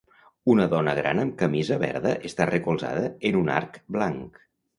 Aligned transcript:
Una 0.51 0.63
dona 0.69 0.95
gran 0.99 1.21
amb 1.23 1.35
camisa 1.41 1.77
verda 1.83 2.15
està 2.31 2.49
recolzada 2.51 3.05
en 3.31 3.39
un 3.45 3.53
arc 3.59 3.79
blanc. 3.99 4.43